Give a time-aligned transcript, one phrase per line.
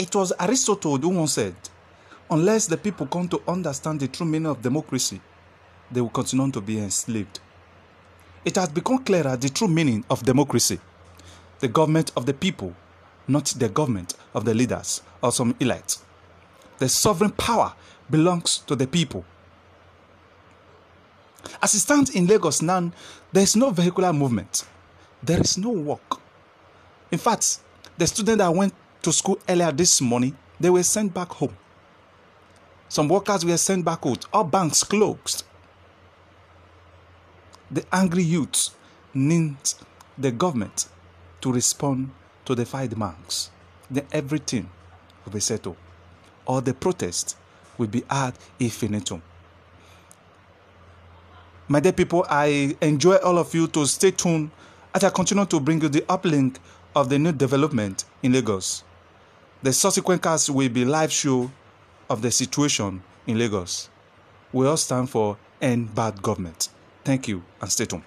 [0.00, 1.54] it was Aristotle who once said,
[2.30, 5.20] unless the people come to understand the true meaning of democracy,
[5.90, 7.38] they will continue to be enslaved.
[8.42, 10.80] It has become clearer the true meaning of democracy
[11.58, 12.74] the government of the people,
[13.28, 15.98] not the government of the leaders or some elites.
[16.78, 17.74] The sovereign power
[18.08, 19.26] belongs to the people.
[21.62, 22.90] As it stands in Lagos now,
[23.30, 24.64] there is no vehicular movement.
[25.22, 26.18] There is no work.
[27.12, 27.58] In fact,
[27.98, 28.72] the student that went
[29.02, 31.56] to school earlier this morning, they were sent back home.
[32.88, 34.26] Some workers were sent back out.
[34.32, 35.44] All banks closed.
[37.70, 38.74] The angry youths
[39.14, 39.56] need
[40.18, 40.88] the government
[41.40, 42.10] to respond
[42.44, 43.50] to the five demands.
[43.90, 44.68] Then everything
[45.24, 45.76] will be settled.
[46.46, 47.36] Or the protest
[47.78, 49.22] will be ad infinitum.
[51.68, 54.50] My dear people, I enjoy all of you to stay tuned
[54.92, 56.56] as I continue to bring you the uplink
[56.96, 58.82] of the new development in Lagos.
[59.62, 61.50] The subsequent cast will be live show
[62.08, 63.90] of the situation in Lagos.
[64.52, 66.70] We all stand for end bad government.
[67.04, 68.04] Thank you and stay tuned.